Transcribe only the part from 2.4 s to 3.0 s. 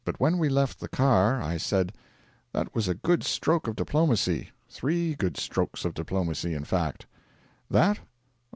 'That was a